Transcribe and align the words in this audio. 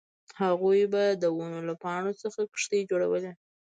هغوی 0.41 0.81
به 0.93 1.03
د 1.21 1.23
ونو 1.37 1.59
له 1.69 1.73
پاڼو 1.81 2.11
څخه 2.21 2.41
کښتۍ 2.53 2.81
جوړولې 2.91 3.31